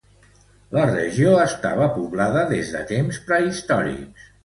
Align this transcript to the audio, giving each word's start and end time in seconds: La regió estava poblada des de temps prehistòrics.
La 0.77 0.85
regió 0.91 1.35
estava 1.43 1.91
poblada 1.99 2.49
des 2.57 2.75
de 2.79 2.85
temps 2.97 3.25
prehistòrics. 3.33 4.31